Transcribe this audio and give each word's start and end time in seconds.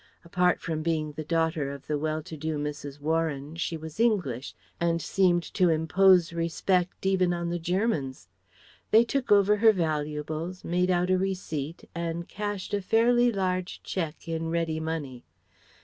Apart 0.25 0.59
from 0.59 0.81
being 0.81 1.11
the 1.11 1.23
daughter 1.23 1.69
of 1.69 1.85
the 1.85 1.95
well 1.99 2.23
to 2.23 2.35
do 2.35 2.57
Mrs. 2.57 2.99
Warren, 2.99 3.55
she 3.55 3.77
was 3.77 3.99
English, 3.99 4.55
and 4.79 4.99
seemed 4.99 5.43
to 5.53 5.69
impose 5.69 6.33
respect 6.33 7.05
even 7.05 7.33
on 7.33 7.49
the 7.51 7.59
Germans. 7.59 8.27
They 8.89 9.03
took 9.03 9.31
over 9.31 9.57
her 9.57 9.71
valuables, 9.71 10.63
made 10.63 10.89
out 10.89 11.11
a 11.11 11.19
receipt, 11.19 11.83
and 11.93 12.27
cashed 12.27 12.73
a 12.73 12.81
fairly 12.81 13.31
large 13.31 13.83
cheque 13.83 14.27
in 14.27 14.49
ready 14.49 14.79
money. 14.79 15.23